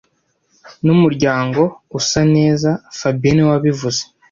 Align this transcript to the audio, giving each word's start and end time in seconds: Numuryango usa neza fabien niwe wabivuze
Numuryango 0.83 1.61
usa 1.99 2.21
neza 2.35 2.69
fabien 2.97 3.33
niwe 3.35 3.49
wabivuze 3.53 4.01